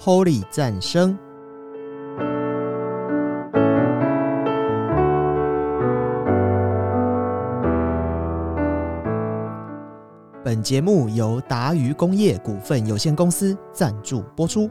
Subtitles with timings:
[0.00, 1.18] Holy 赞声。
[10.44, 14.70] 本节目由达渝工业股份有限公司赞助播出。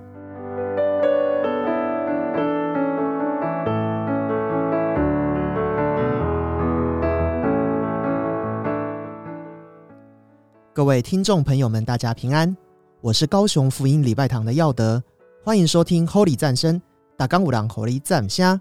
[10.74, 12.56] 各位听众朋友们，大家平安，
[13.02, 15.04] 我是高雄福音礼拜堂的耀德，
[15.48, 16.82] 欢迎收听 Holy 战声，
[17.16, 18.60] 打刚五郎 Holy 战虾。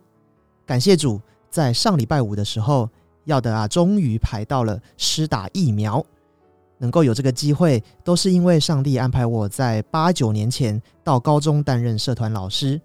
[0.65, 2.89] 感谢主，在上礼拜五的时候，
[3.25, 6.07] 耀德啊，终于排到了施打疫苗。
[6.79, 12.81] 能够有这个机会，都是因为上帝安排我在八九年前到高中担任社团老师。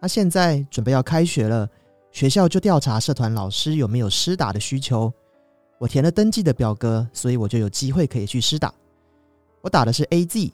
[0.00, 1.70] 那现在准备要开学了，
[2.10, 5.12] 学校就调查社团老师有没有施打的需求。
[5.78, 8.74] 我填了登记的表格，所以我就有机会可以去施打。
[9.60, 10.52] 我打的是 A Z，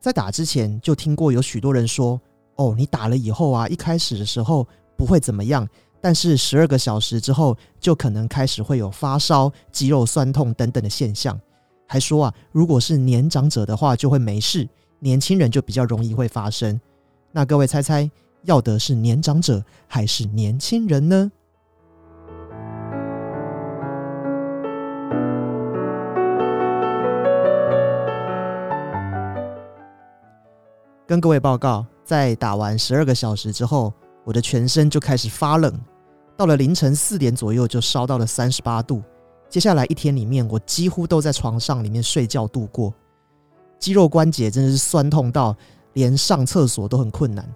[0.00, 2.20] 在打之前就听过有许多人说
[2.56, 5.68] ：“哦，你打了以后啊，一开始的时候不会怎么样，
[6.00, 11.38] 但是十二个小时之后就可能开始会有发烧、肌肉酸痛等等的现象。”
[11.90, 14.68] 还说啊，如果是年长者的话就会没事，
[14.98, 16.78] 年轻人就比较容易会发生。
[17.32, 18.10] 那各位猜猜，
[18.44, 21.32] 要的是年长者还是年轻人呢？
[31.08, 33.90] 跟各位报告，在打完十二个小时之后，
[34.24, 35.72] 我的全身就开始发冷，
[36.36, 39.02] 到了凌晨四点左右就烧到了三十八度。
[39.48, 42.92] 接下来一天里面，我几乎都在床上里面睡觉度过，
[43.78, 45.56] 肌肉关节真的是酸痛到
[45.94, 47.50] 连上厕所都很困难，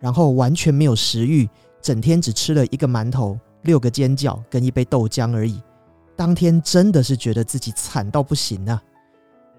[0.00, 1.46] 然后完全没有食欲，
[1.82, 5.62] 整天只吃了一个馒头、六个煎饺跟一杯豆浆而已。
[6.16, 8.82] 当天真的是觉得自己惨到不行啊！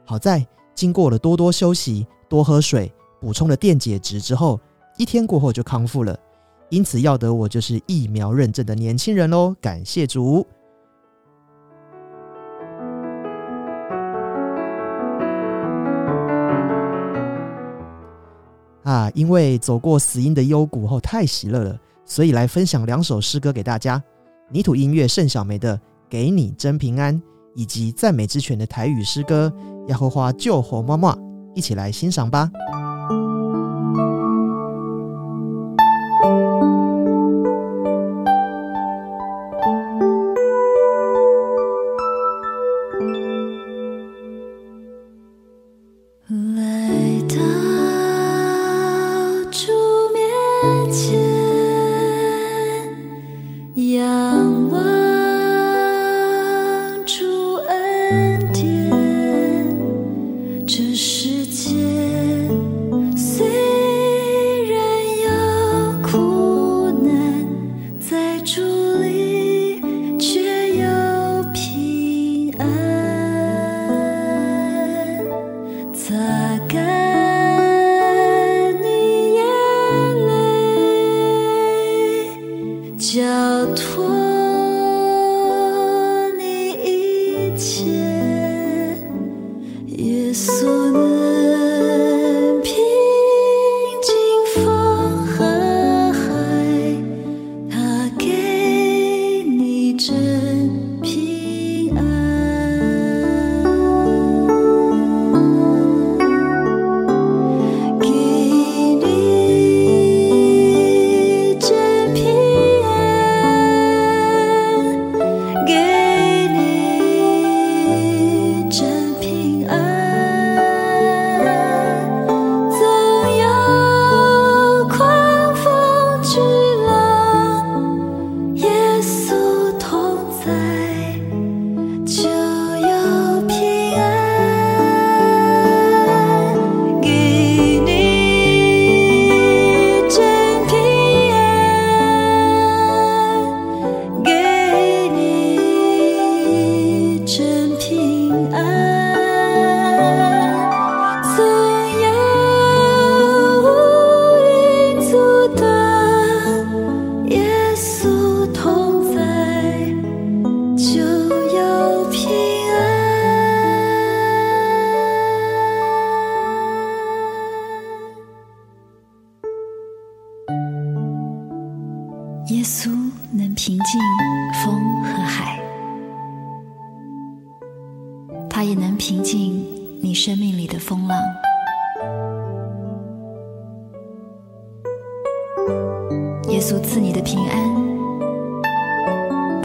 [0.05, 0.43] 好在
[0.73, 4.59] 经过了多多休息、多喝水、补充了电解质之后，
[4.97, 6.17] 一天过后就康复了。
[6.69, 9.55] 因此要得我就是疫苗认证的年轻人喽！
[9.61, 10.45] 感谢主。
[18.83, 24.01] 啊，因为走过死荫的幽谷后太喜乐了，所以来分享两首诗歌给大家。
[24.49, 25.77] 泥土音乐盛小梅的
[26.09, 27.15] 《给你真平安》，
[27.53, 29.51] 以及赞美之泉的台语诗歌
[29.89, 31.13] 《亚和花救活妈妈》，
[31.53, 32.49] 一起来欣赏吧。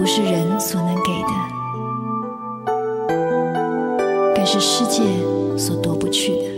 [0.02, 1.28] 不是人所能给的，
[4.34, 5.00] 更是世界
[5.56, 6.51] 所夺不去的。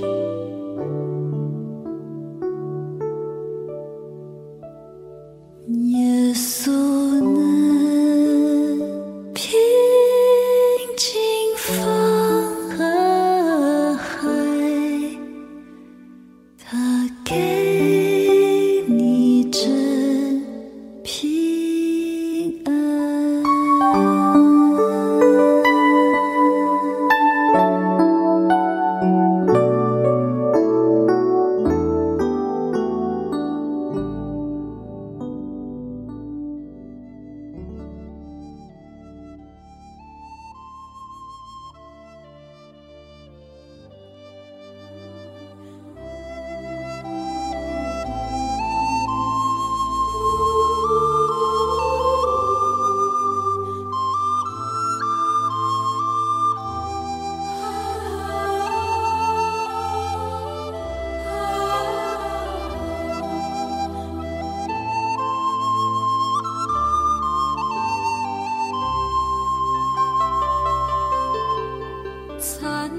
[72.44, 72.91] 田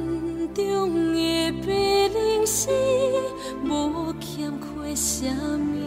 [0.56, 1.68] 中的白
[2.08, 2.68] 莲丝，
[3.64, 5.78] 无欠亏什么。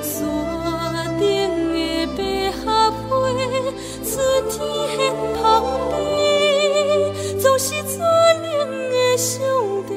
[0.00, 1.26] 山顶
[1.70, 1.76] 的
[2.16, 2.18] 白
[2.52, 3.28] 合花，
[4.02, 4.08] 春
[4.48, 4.56] 天
[4.96, 4.98] 现
[5.34, 5.44] 旁
[5.90, 8.56] 边，总是最冷
[8.90, 9.36] 的上
[9.86, 9.92] 帝，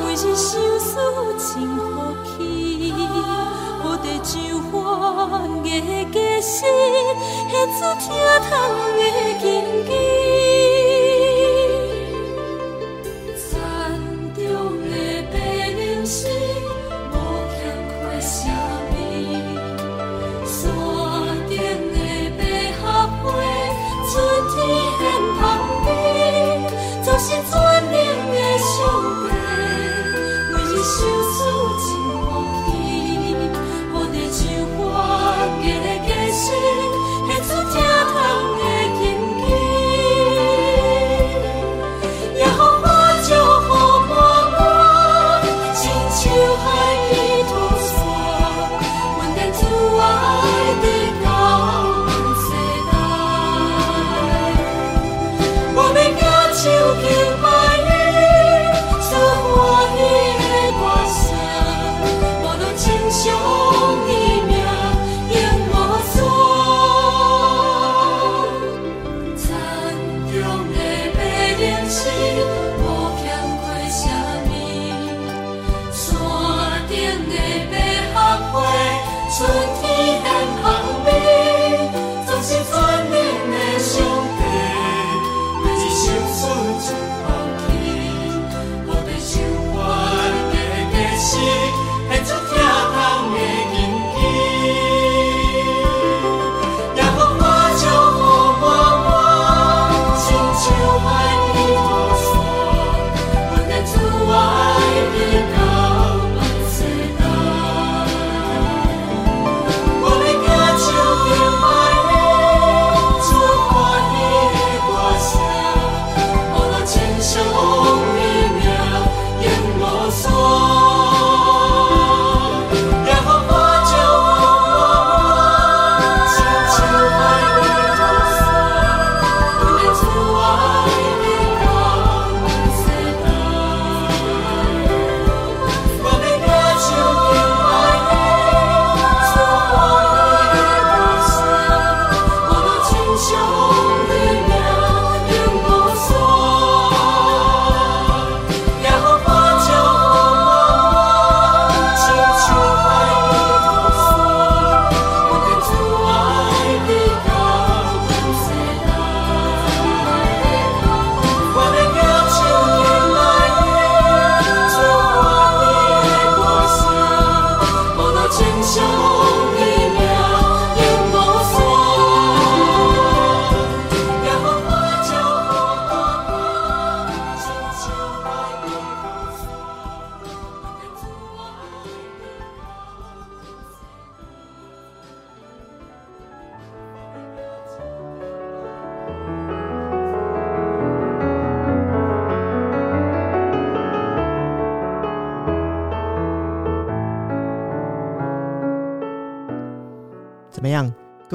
[0.00, 0.90] 每日相思
[1.36, 2.40] 真好气，
[3.84, 4.72] 无地就花
[5.62, 5.66] 的
[6.10, 6.64] 解释，
[7.50, 8.08] 现出疼
[8.48, 8.50] 痛
[8.96, 9.00] 的
[9.38, 9.44] 禁
[9.84, 10.11] 忌。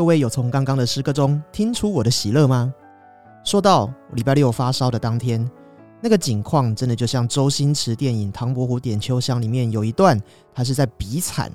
[0.07, 2.73] 位有从刚刚的诗歌中听出我的喜乐吗？
[3.43, 5.47] 说到礼拜六发烧的当天，
[6.01, 10.19] 那个景况真的就像周星驰电影《唐伯虎点秋香》里面有一段，
[10.53, 11.51] 他是在比惨。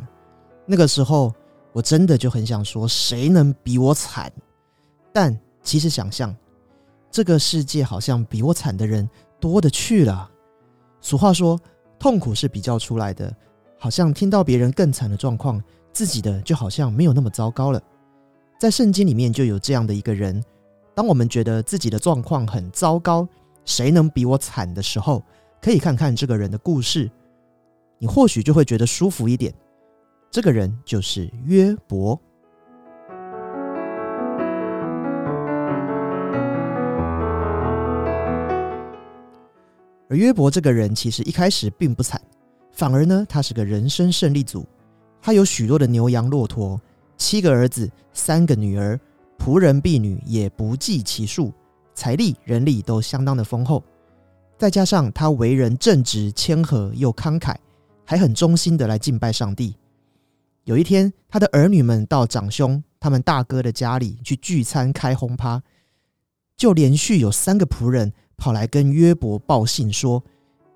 [0.66, 1.32] 那个时候，
[1.72, 4.30] 我真的就很想说，谁能比我惨？
[5.12, 6.34] 但其实想象，
[7.10, 9.08] 这个世界好像比我惨的人
[9.40, 10.30] 多的去了。
[11.00, 11.58] 俗话说，
[11.98, 13.34] 痛苦是比较出来的，
[13.78, 17.82] 好像听到别人更惨的状况，自己的就好像没有那么糟糕了。
[18.62, 20.40] 在圣经里面就有这样的一个人。
[20.94, 23.26] 当我们觉得自己的状况很糟糕，
[23.64, 25.20] 谁能比我惨的时候，
[25.60, 27.10] 可以看看这个人的故事，
[27.98, 29.52] 你或许就会觉得舒服一点。
[30.30, 32.16] 这个人就是约伯，
[40.08, 42.22] 而约伯这个人其实一开始并不惨，
[42.70, 44.64] 反而呢，他是个人生胜利组，
[45.20, 46.80] 他有许多的牛羊骆驼，
[47.22, 48.98] 七个儿子，三个女儿。
[49.38, 51.52] 仆人婢女也不计其数，
[51.94, 53.80] 财力人力都相当的丰厚，
[54.58, 57.54] 再加上他为人正直谦和又慷慨，
[58.04, 59.76] 还很忠心的来敬拜上帝。
[60.64, 65.62] 有一天，他的儿女们到长兄他们大哥的家里去聚餐开轰趴，
[66.56, 70.24] 就连续有三个仆人跑来跟约伯报信说：“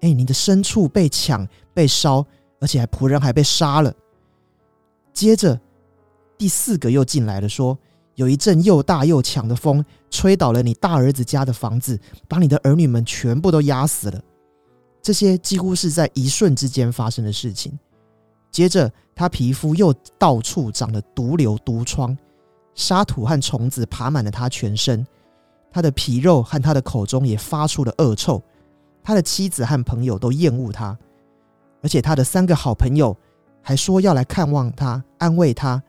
[0.01, 2.25] 哎，你的牲畜被抢被烧，
[2.61, 3.93] 而且还仆人还被杀了。”
[5.13, 5.61] 接着
[6.39, 7.79] 第四个又进来了说。
[8.15, 14.19] 有一阵又大又强的风，吹倒了你大儿子家的房子，把你的儿女们全部都压死了。
[15.03, 17.79] 这些几乎是在一瞬之间发生的事情。
[18.51, 22.17] 接着，他皮肤又到处长了毒瘤、毒疮，
[22.75, 25.07] 沙土和虫子爬满了他全身，
[25.71, 28.43] 他的皮肉和他的口中也发出了恶臭。
[29.03, 30.99] 他的妻子和朋友都厌恶他，
[31.83, 33.15] 而且他的三个好朋友
[33.61, 35.83] 还说要来看望他、安慰他。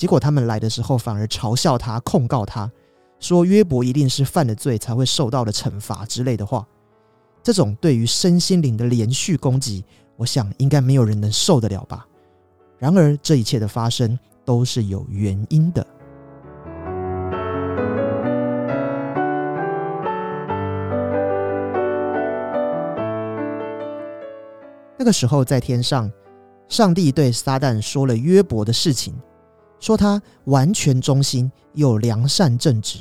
[0.00, 2.72] 结果他们来的时候，反而嘲笑他、控告他，
[3.18, 6.66] 说约伯一定是犯了罪才会受到的惩罚之类的话。
[7.42, 9.84] 这种对于身心灵的连续攻击，
[10.16, 12.06] 我想应该没有人能受得了吧。
[12.78, 15.86] 然而，这一切的发生都是有原因的。
[24.96, 26.10] 那个时候，在天上，
[26.70, 29.14] 上帝对撒旦说了约伯的事情。
[29.80, 32.98] 说他完全忠心又良善正直，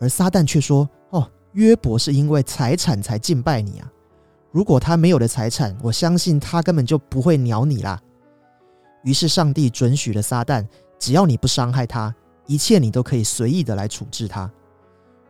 [0.00, 3.92] 而撒旦却说：“哦，约伯是因为财产才敬拜你啊！
[4.50, 8.00] 如果他没有了财产，我相信他根本就不会鸟你啦。”
[9.04, 10.66] 于是上帝准许了撒旦，
[10.98, 12.14] 只要你不伤害他，
[12.46, 14.50] 一切你都可以随意的来处置他。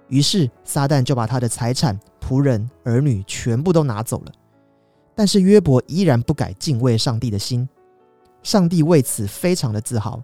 [0.08, 4.32] 于是撒旦就把他的财产、仆人、儿女全部都拿走了。
[5.14, 7.68] 但是约伯依然不改敬畏上帝的心，
[8.42, 10.22] 上帝为此非常的自豪。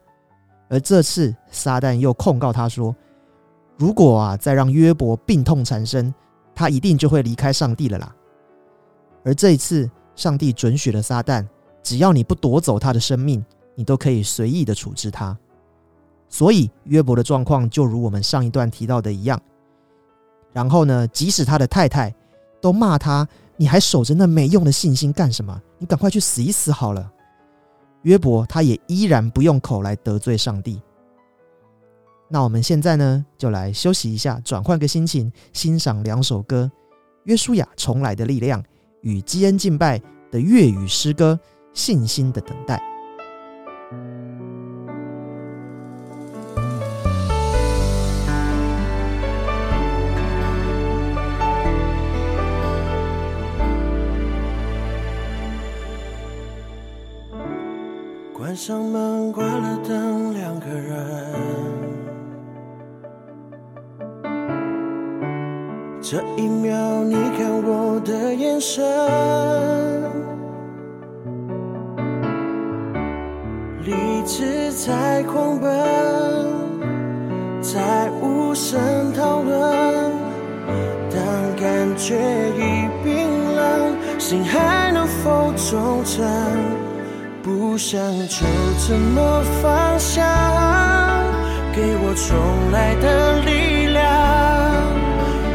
[0.69, 2.95] 而这次，撒旦又控告他说
[3.79, 6.13] ：“如果啊，再让约伯病痛缠身，
[6.55, 8.15] 他一定就会离开上帝了啦。”
[9.25, 11.47] 而这一次，上帝准许了撒旦，
[11.83, 13.45] 只要你不夺走他的生命，
[13.75, 15.37] 你都可以随意的处置他。
[16.29, 19.41] 所以，约伯的状况就如我们上一段提到的一样。
[20.53, 22.13] 然后呢，即使他的太太
[22.61, 25.63] 都骂他：“你还守着那没用的信心干什么？
[25.79, 27.11] 你赶快去死一死好了。”
[28.07, 30.81] 约伯他也依然不用口来得罪上帝。
[32.29, 36.71] 那我们现在呢，就来休息一下，转换个心情，欣赏两首歌：
[37.25, 38.63] 约书亚重来的力量
[39.01, 41.37] 与基恩敬拜的粤语诗歌
[41.75, 42.77] 《信心的等待》。
[58.57, 60.97] 关上门，关了灯，两个人。
[66.01, 68.83] 这一秒，你看我的眼神，
[73.85, 73.93] 理
[74.25, 75.71] 智在狂奔，
[77.61, 80.13] 在无声讨论。
[81.11, 81.21] 当
[81.61, 82.17] 感觉
[82.57, 86.25] 已冰冷，心还能否忠诚？
[87.47, 88.45] 不想就
[88.89, 90.21] 这么放下，
[91.73, 94.03] 给我重来的力量。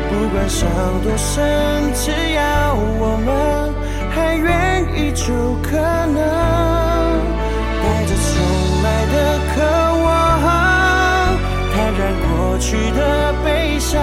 [0.07, 0.69] 不管伤
[1.03, 3.73] 多深，只要我们
[4.09, 6.15] 还愿意，就可能
[7.83, 8.39] 带着重
[8.83, 9.15] 来的
[9.51, 9.59] 渴
[10.05, 10.09] 望，
[11.75, 13.99] 坦然过去的悲伤。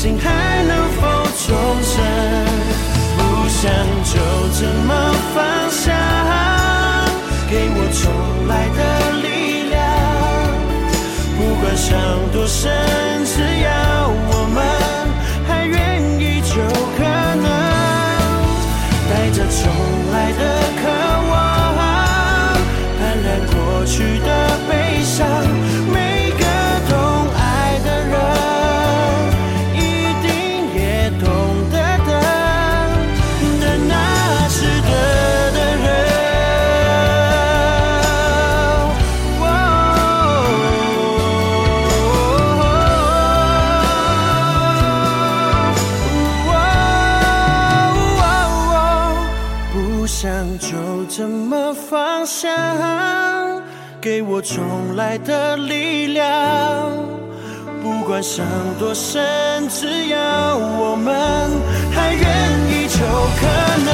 [0.00, 1.00] 心还能否
[1.34, 1.48] 重
[1.82, 1.92] 生？
[3.16, 3.68] 不想
[4.04, 4.14] 就
[4.54, 4.90] 这么
[5.34, 5.36] 放
[5.72, 5.90] 下，
[7.50, 8.06] 给我重
[8.46, 8.80] 来的
[9.24, 9.26] 力
[9.68, 9.76] 量。
[11.36, 11.90] 不管伤
[12.32, 12.70] 多深，
[13.26, 13.66] 只要
[14.30, 14.56] 我们
[15.48, 15.76] 还愿
[16.20, 16.54] 意，就
[16.96, 17.02] 可
[17.42, 17.46] 能
[19.10, 19.66] 带着重
[20.12, 20.30] 来
[54.00, 56.24] 给我重来的力量。
[57.82, 58.44] 不管伤
[58.78, 61.12] 多深，只要我们
[61.92, 62.22] 还愿
[62.70, 63.46] 意，就可
[63.86, 63.90] 能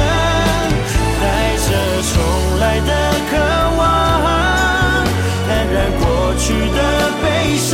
[1.20, 1.25] 带
[1.56, 1.68] 着
[2.12, 2.14] 重
[2.61, 2.92] 来的
[3.31, 3.33] 渴
[3.78, 3.83] 望，
[5.46, 6.05] 坦然过
[6.38, 6.78] 去的
[7.22, 7.24] 悲
[7.57, 7.72] 伤。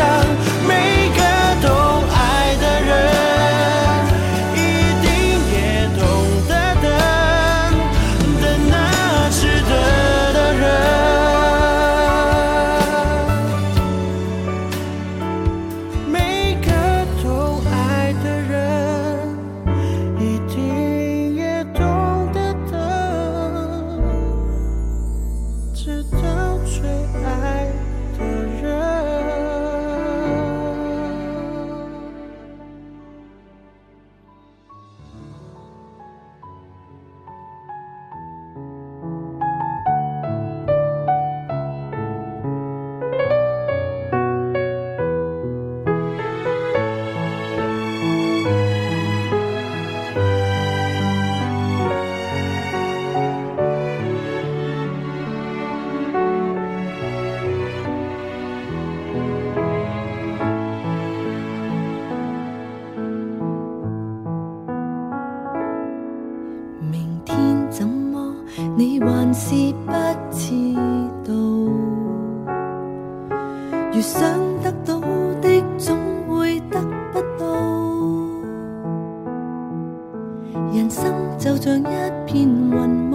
[82.27, 83.13] 片雲霧，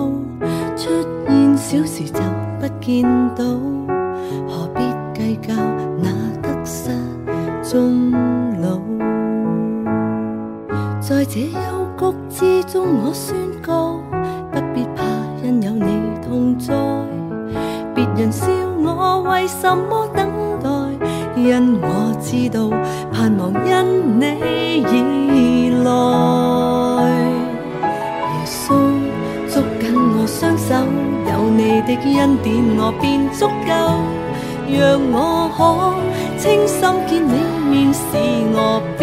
[0.76, 0.90] 出
[1.28, 2.20] 現小時就
[2.60, 3.04] 不見
[3.36, 3.44] 到，
[4.48, 4.82] 何必
[5.14, 5.54] 計較
[6.02, 6.10] 那
[6.42, 6.90] 得失
[7.64, 8.12] 終
[8.62, 8.80] 老？
[11.00, 14.00] 在這幽谷之中，我宣告，
[14.52, 15.04] 不必怕，
[15.44, 15.86] 因有你
[16.28, 16.74] 同在。
[17.96, 18.48] 別人笑
[18.84, 20.28] 我為什麼等
[20.62, 20.70] 待，
[21.40, 22.70] 因我知道
[23.12, 24.90] 盼望因你而
[25.84, 27.25] 來。
[30.68, 30.74] 手，
[31.32, 32.46] 有你的恩典
[32.78, 33.70] 我便足夠，
[34.68, 34.78] 讓
[35.12, 35.16] 我
[35.56, 35.60] 可
[36.40, 37.34] 清心見你
[37.70, 38.02] 面，使
[38.54, 39.02] 我必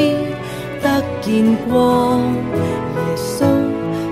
[0.83, 0.85] 得
[1.21, 1.73] 見光。
[2.57, 2.61] 耶
[3.17, 3.39] 穌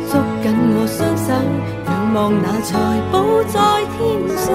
[0.09, 1.29] 捉緊我雙手，
[1.87, 2.71] 仰望那財
[3.11, 3.15] 寶
[3.49, 3.59] 在
[3.97, 3.99] 天
[4.37, 4.47] 上。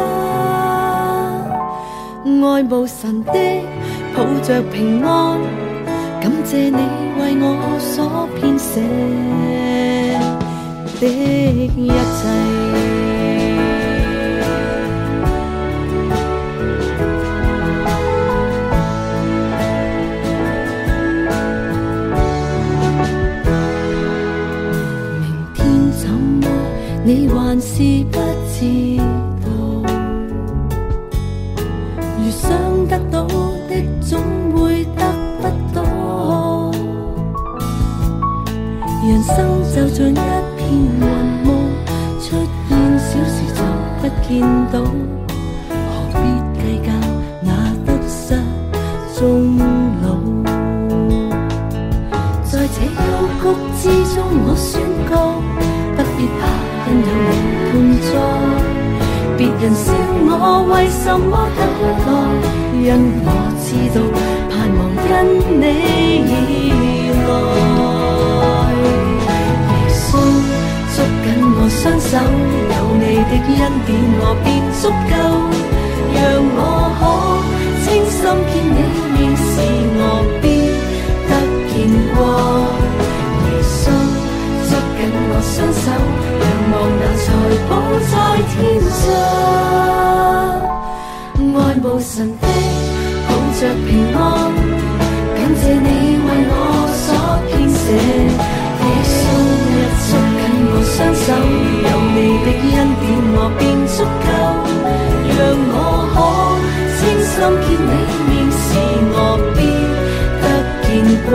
[2.26, 3.34] 愛慕神的，
[4.16, 5.38] 抱着平安，
[6.22, 6.80] 感謝你
[7.20, 7.46] 為我
[7.80, 8.82] 所編寫
[11.02, 11.06] 的
[11.76, 12.75] 一切。
[27.56, 28.20] 还是不
[28.52, 29.15] 知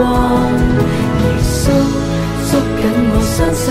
[0.01, 0.09] 光。
[1.21, 1.69] 耶稣
[2.49, 3.65] 捉紧我双手，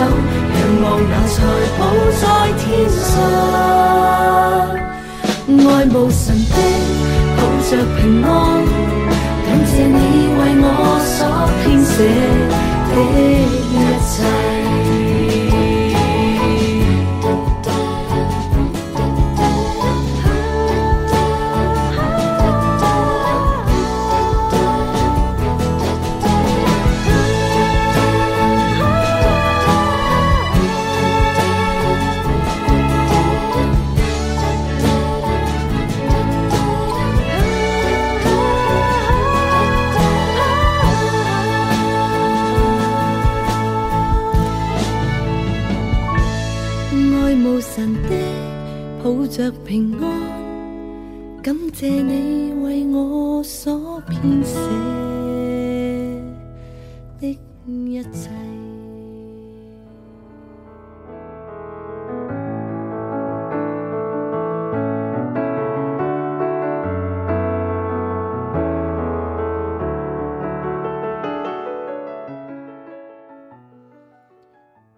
[0.55, 1.37] 仰望那财
[1.77, 1.81] 宝
[2.21, 2.23] 在
[2.61, 3.03] 天上，
[5.73, 6.57] 爱慕神的
[7.37, 7.39] 抱
[7.69, 8.29] 着平安，
[9.45, 9.99] 感谢你
[10.39, 10.65] 为我
[11.05, 11.19] 所
[11.65, 11.93] 编写。
[12.91, 12.95] 的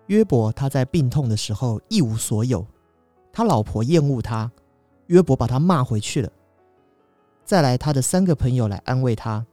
[0.07, 2.67] 约伯他在病痛的时候一无所有，
[3.33, 4.51] 他老婆厌恶他，
[5.07, 6.31] 约伯把他骂回去了。
[7.45, 9.45] 再来，他的三个朋友来安慰他。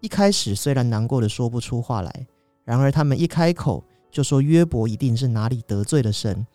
[0.00, 2.26] 一开始虽然难过的说不出话来，
[2.64, 6.46] 然而他们一开口就说约伯一定是哪里得罪了神，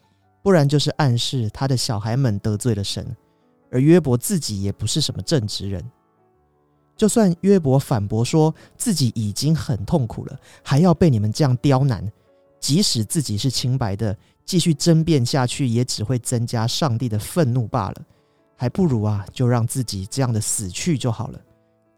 [0.44, 3.16] 不然就是暗示他的小孩们得罪了神，
[3.72, 5.84] 而约伯自己也不是什么正直人。
[6.96, 12.12] 就算约伯反驳说自己已经很痛苦了，还要被你们这样刁难。
[12.60, 17.96] 即使自己是清白的，继续争辩下去，也只会增加上帝的愤怒罢了。
[18.56, 21.40] 还不如啊，就让自己这样的死去就好了。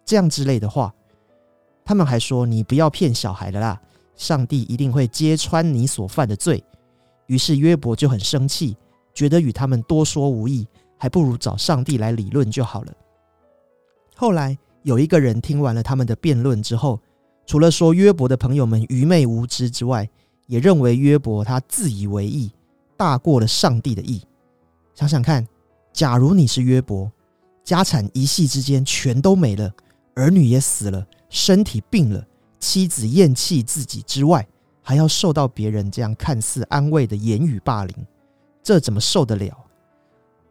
[0.05, 0.93] 这样之类的话，
[1.83, 3.81] 他们还说：“你不要骗小孩了啦，
[4.15, 6.63] 上帝一定会揭穿你所犯的罪。”
[7.25, 8.77] 于是约伯就很生气，
[9.13, 12.93] 觉得与他们多说无益，还不如找上帝来理论就好了。
[14.15, 16.99] 后来有一个人听完了他们的辩论之后，
[17.47, 20.07] 除了说约伯的朋友们愚昧无知之外，
[20.51, 22.51] 也认为约伯他自以为意，
[22.97, 24.21] 大过了上帝的意。
[24.93, 25.47] 想想看，
[25.93, 27.09] 假如你是约伯，
[27.63, 29.73] 家产一夕之间全都没了，
[30.13, 32.27] 儿女也死了，身体病了，
[32.59, 34.45] 妻子厌弃自己之外，
[34.81, 37.95] 还要受到别人这样看似安慰的言语霸凌，
[38.61, 39.57] 这怎么受得了？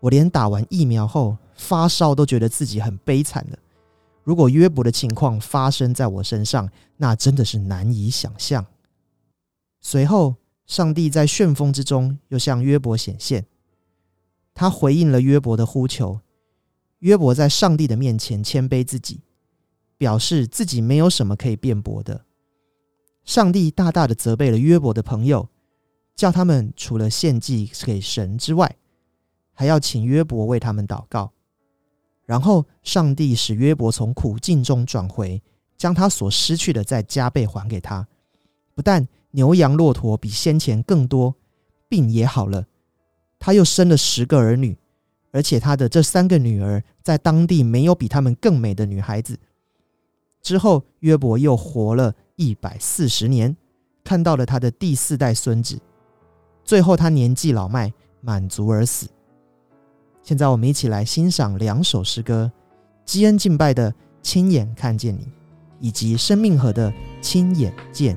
[0.00, 3.58] 我连打完疫苗后发烧都觉得自己很悲惨了。
[4.24, 8.64] 如果约伯的情况发生在我身上，那真的是难以想象。
[9.80, 13.46] 随后，上帝在旋风之中又向约伯显现，
[14.54, 16.20] 他回应了约伯的呼求。
[16.98, 19.22] 约伯在上帝的面前谦卑自己，
[19.96, 22.26] 表示自己没有什么可以辩驳的。
[23.24, 25.48] 上帝大大的责备了约伯的朋友，
[26.14, 28.76] 叫他们除了献祭给神之外，
[29.52, 31.32] 还要请约伯为他们祷告。
[32.26, 35.42] 然后，上帝使约伯从苦境中转回，
[35.76, 38.06] 将他所失去的再加倍还给他。
[38.74, 41.34] 不但牛羊骆驼比先前更多，
[41.88, 42.66] 病也好了。
[43.38, 44.76] 他又生了十个儿女，
[45.30, 49.38] 而且他的这三个女儿在当地没有比他们更美的女孩子。
[50.42, 53.56] 之后，约伯又活了一百四十年，
[54.02, 55.78] 看到了他的第四代孙子。
[56.64, 59.08] 最后，他年纪老迈，满足而死。
[60.22, 62.50] 现在，我们一起来欣赏两首诗歌：
[63.04, 63.90] 基恩敬拜的
[64.22, 65.24] 《亲眼看见你》，
[65.80, 66.90] 以及生命河的
[67.20, 68.16] 《亲眼见》。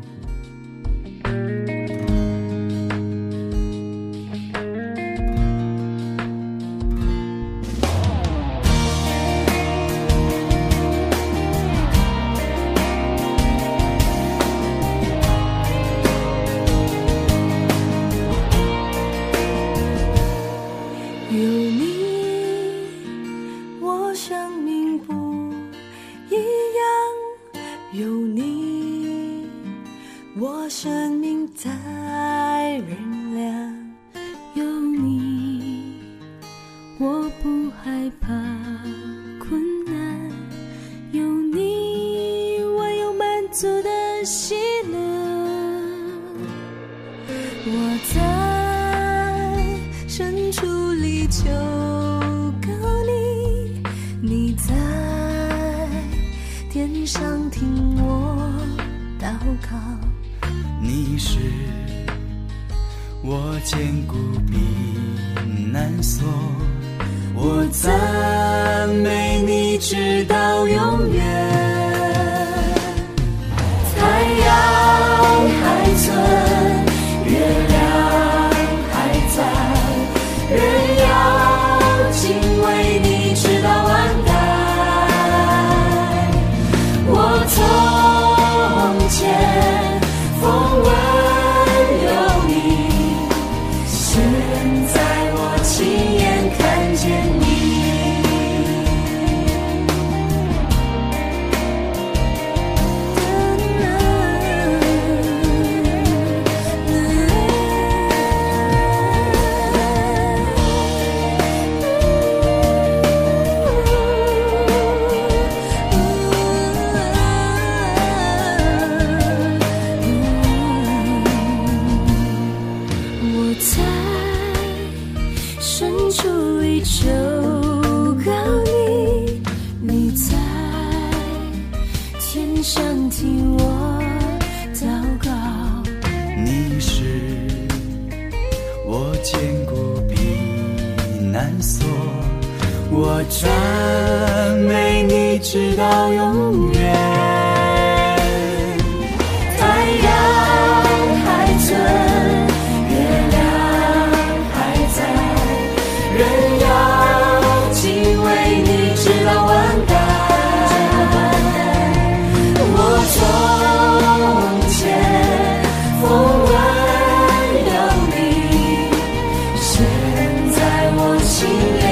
[171.23, 171.82] 在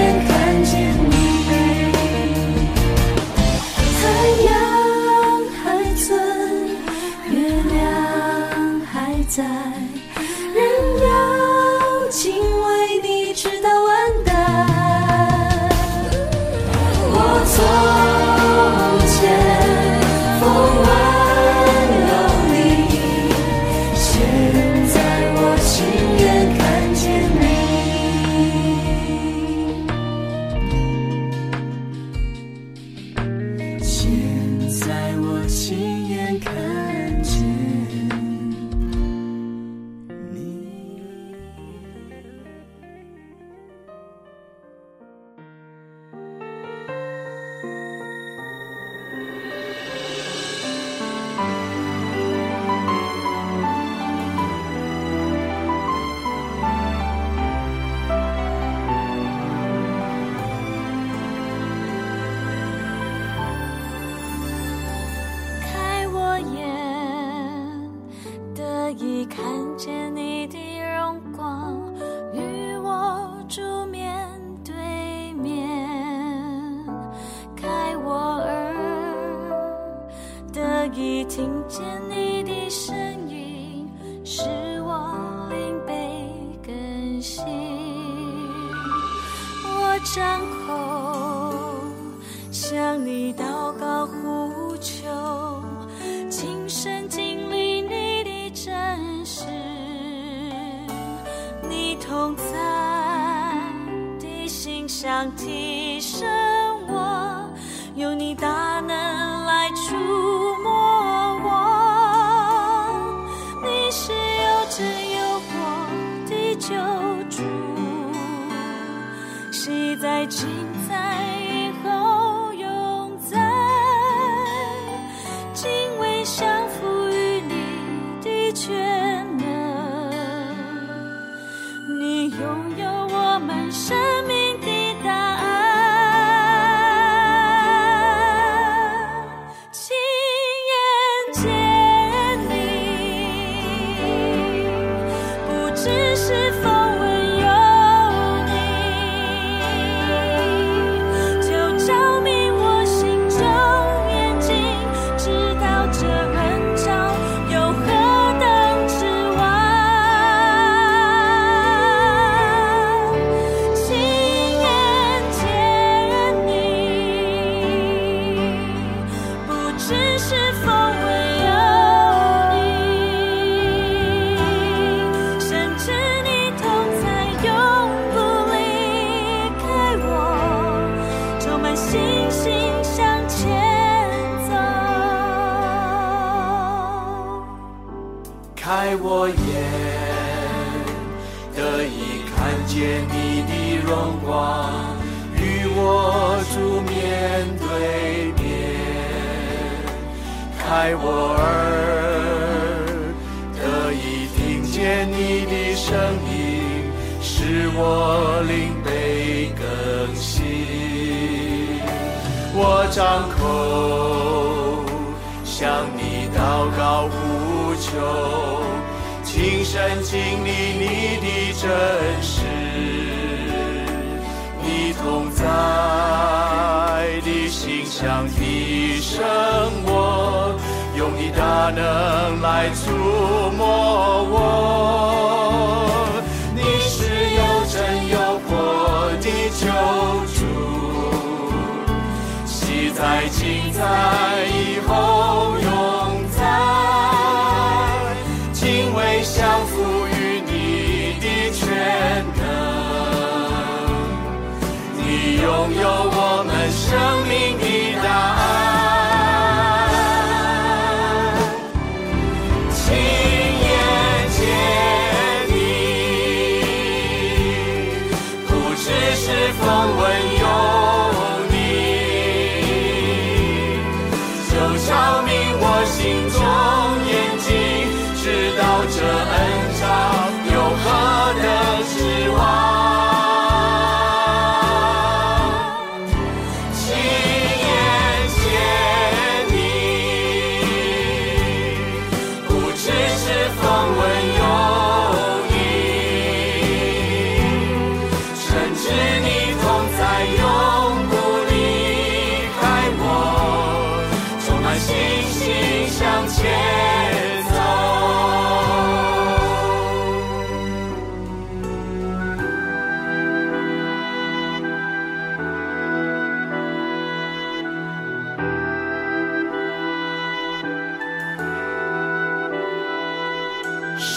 [81.33, 82.20] 听见你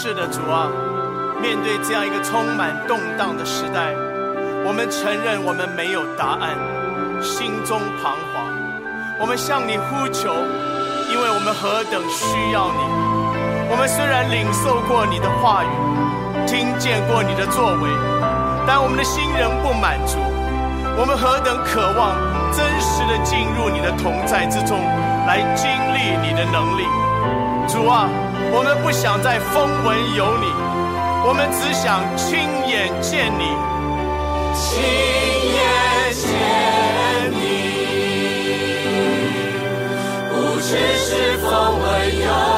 [0.05, 0.69] 是的主啊
[1.41, 3.89] 面对这样一个充满动荡的时代
[4.63, 6.53] 我们承认我们没有答案
[7.23, 8.45] 心中彷徨
[9.19, 10.29] 我们向你呼求
[11.09, 12.85] 因为我们何等需要你。
[13.65, 15.73] 我们虽然领受过你的话语
[16.45, 17.89] 听见过你的作为
[18.67, 20.21] 但我们的心仍不满足
[21.01, 22.13] 我们何等渴望
[22.53, 24.77] 真实的进入你的同在之中
[25.25, 26.85] 来经历你的能力。
[27.67, 28.05] 主啊
[28.51, 30.45] 我们不想再风闻有你，
[31.27, 33.55] 我们只想亲眼见你。
[34.55, 34.63] 亲
[35.51, 35.59] 眼
[36.13, 36.29] 见
[37.31, 37.35] 你，
[40.29, 41.83] 不只是风闻
[42.19, 42.54] 有。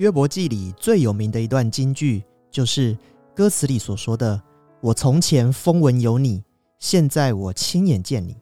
[0.00, 2.96] 约伯记里最有名的一段金句就是
[3.34, 4.40] 歌词里所说的，
[4.80, 6.42] 我从前风闻有你，
[6.78, 8.34] 现在我亲眼见你。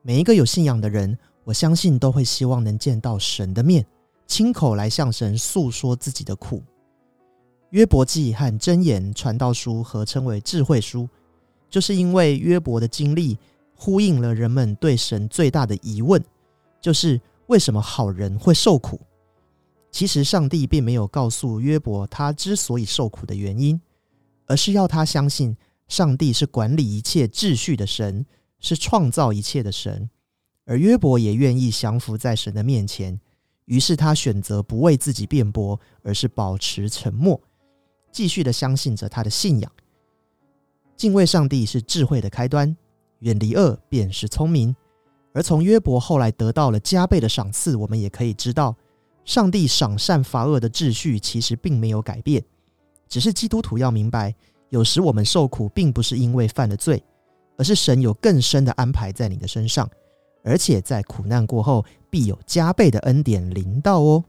[0.00, 3.84] 每一个有信仰的人，我相信都会希望能见到神的面，
[4.26, 6.62] 亲口来向神诉说自己的苦。
[7.72, 11.06] 约伯记和箴言传道书合称为智慧书，
[11.68, 13.36] 就是因为约伯的经历
[13.76, 16.24] 呼应了人们对神最大的疑问，
[16.80, 18.98] 就是为什么好人会受苦？
[19.90, 23.80] 其实上帝并没有告诉约伯他之所以受苦的原因，
[24.46, 25.56] 而是要他相信
[25.88, 28.24] 上帝是管理一切秩序的神，
[28.60, 30.08] 是创造一切的神。
[30.64, 33.20] 而约伯也愿意降服在神的面前，
[33.64, 37.40] 于是他选择不为自己辩驳，而是保持沉默。
[38.12, 39.72] 继续的相信着他的信仰，
[40.96, 42.76] 敬畏上帝是智慧的开端，
[43.20, 44.74] 远离恶便是聪明。
[45.32, 48.76] 而从约伯后来得到了加倍的赏赐，我们也可以知道，
[49.24, 52.42] 上帝赏善罚恶的秩序其实并没有改变。
[53.08, 54.34] 只是基督徒要明白，
[54.68, 57.02] 有时我们受苦并不是因为犯了罪，
[57.56, 59.88] 而是神有更深的安排在你的身上，
[60.42, 64.24] 而且在苦难过后必有加倍的恩典临到哦。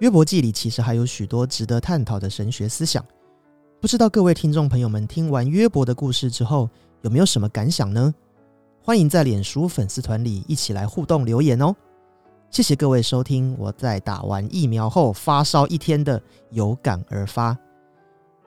[0.00, 3.04] 约伯记里其实还有许多值得探讨的神学思想，
[3.80, 6.68] 不知道各位听众朋友们听完约伯的故事之后
[7.02, 8.12] 有没有什么感想呢？
[8.82, 11.72] 欢迎在脸书粉丝团里一起来互动留言哦！
[12.50, 16.20] 谢谢各位收听我在打完疫苗后发烧一天的
[16.50, 17.56] 有感而发。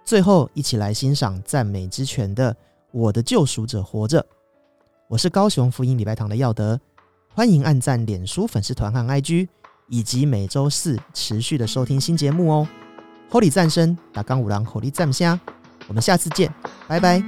[0.04, 2.54] 最后，一起来欣赏赞美之泉的
[2.92, 4.20] 《我的救赎者活着》。
[5.08, 6.78] 我是高雄福音礼拜堂的耀德，
[7.34, 9.48] 欢迎按赞脸书粉丝团和 IG。
[9.88, 12.68] 以及每周四持续的收听新节目哦
[13.32, 15.40] ！Holy 战声打钢五郎，Holy 战虾，
[15.88, 16.54] 我们下次见，
[16.88, 17.24] 拜拜。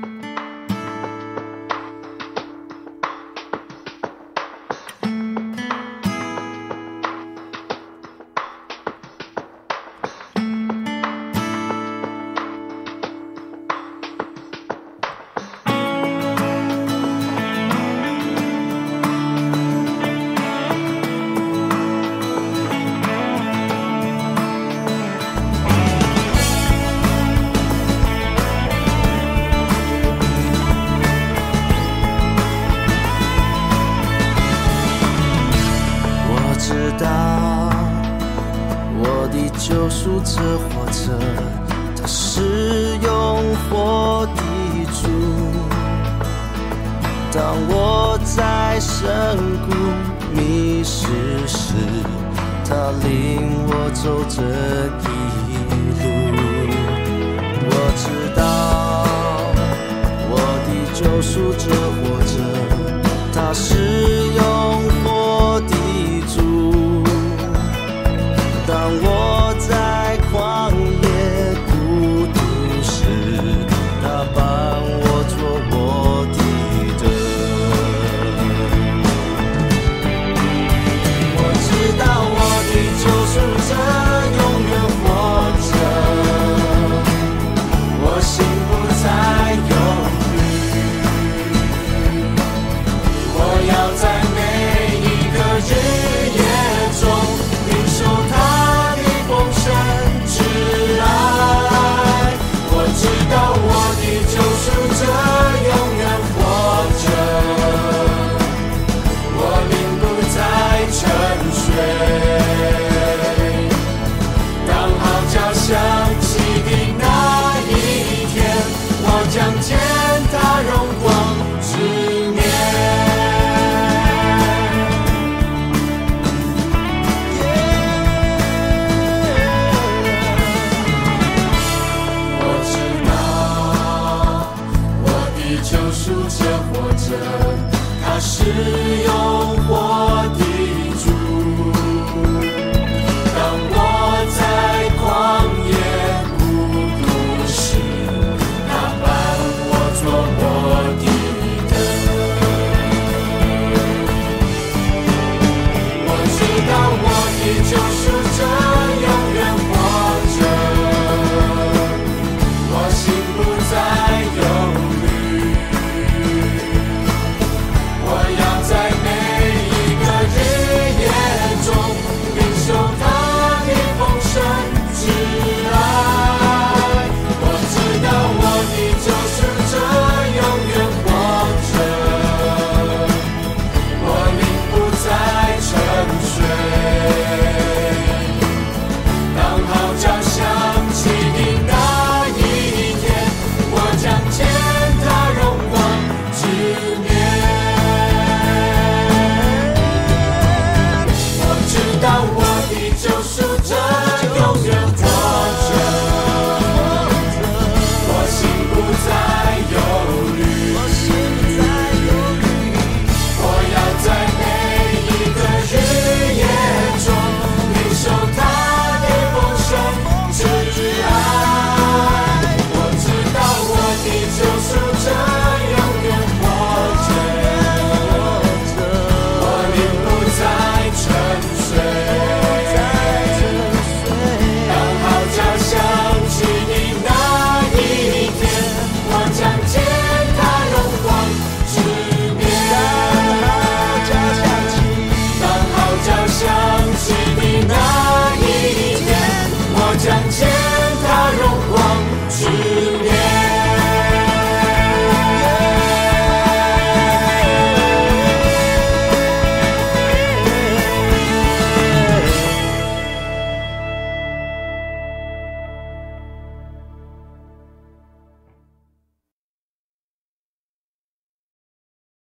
[36.98, 37.06] 道
[39.00, 40.32] 我的救赎者
[40.70, 41.02] 活着，
[41.96, 43.10] 他是永
[43.70, 44.42] 活的
[45.02, 45.02] 主。
[47.36, 49.02] 当我在深
[49.66, 49.70] 谷
[50.36, 51.08] 迷失
[51.48, 51.74] 时，
[52.64, 52.70] 他
[53.04, 53.10] 领
[53.68, 54.38] 我走这
[55.10, 55.12] 一
[55.98, 56.02] 路。
[57.66, 58.04] 我知
[58.36, 58.42] 道
[60.30, 60.34] 我
[60.68, 61.64] 的救赎者
[61.98, 62.34] 活着，
[63.34, 63.64] 他是
[64.36, 64.42] 永
[65.04, 65.06] 活
[68.66, 69.43] 当我